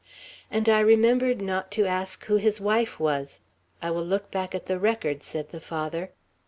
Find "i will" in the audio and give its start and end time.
3.83-4.03